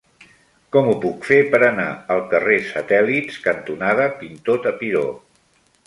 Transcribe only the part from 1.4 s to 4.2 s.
per anar al carrer Satèl·lits cantonada